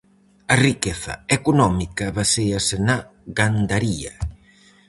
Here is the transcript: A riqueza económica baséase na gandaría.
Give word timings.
A 0.53 0.55
riqueza 0.67 1.13
económica 1.37 2.05
baséase 2.17 2.75
na 2.87 2.97
gandaría. 3.37 4.13